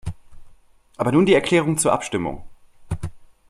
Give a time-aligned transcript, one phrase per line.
[0.97, 2.43] Aber nun die Erklärung zur Abstimmung.